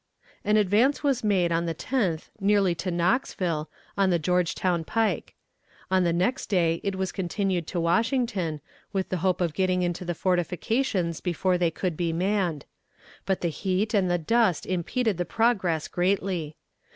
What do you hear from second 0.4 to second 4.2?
An advance was made on the 10th nearly to Knoxville, on the